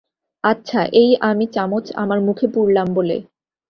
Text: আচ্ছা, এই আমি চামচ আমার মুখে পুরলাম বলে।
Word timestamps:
আচ্ছা, 0.43 0.81
এই 0.93 1.09
আমি 1.21 1.45
চামচ 1.47 1.85
আমার 1.95 2.19
মুখে 2.21 2.47
পুরলাম 2.47 2.87
বলে। 2.93 3.17